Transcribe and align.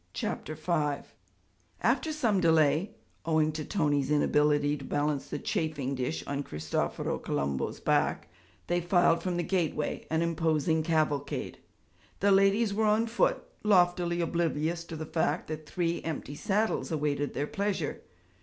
CHAPTER 0.13 0.55
V 0.55 1.05
After 1.83 2.11
some 2.11 2.41
delay 2.41 2.95
owing 3.23 3.51
to 3.51 3.63
Tony's 3.63 4.09
inability 4.09 4.75
to 4.77 4.83
balance 4.83 5.27
the 5.27 5.37
chafing 5.37 5.93
dish 5.93 6.23
on 6.25 6.41
Cristoforo 6.41 7.19
Colombo's 7.19 7.79
back 7.79 8.27
they 8.65 8.81
filed 8.81 9.21
from 9.21 9.37
the 9.37 9.43
gateway, 9.43 10.07
an 10.09 10.23
imposing 10.23 10.81
cavalcade. 10.81 11.59
The 12.19 12.31
ladies 12.31 12.73
were 12.73 12.85
on 12.85 13.05
foot, 13.05 13.43
loftily 13.63 14.21
oblivious 14.21 14.83
to 14.85 14.95
the 14.95 15.05
fact 15.05 15.47
that 15.49 15.67
three 15.67 16.01
empty 16.01 16.33
saddles 16.33 16.91
awaited 16.91 17.35
their 17.35 17.45
pleasure. 17.45 18.01